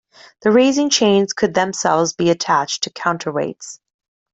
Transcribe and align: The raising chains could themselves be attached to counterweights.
The 0.41 0.49
raising 0.49 0.89
chains 0.89 1.31
could 1.31 1.53
themselves 1.53 2.13
be 2.13 2.31
attached 2.31 2.81
to 2.85 2.89
counterweights. 2.89 3.77